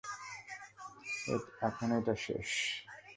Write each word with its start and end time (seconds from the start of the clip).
এখন 1.67 1.89
এটা 1.99 2.15
শেষ। 2.25 2.49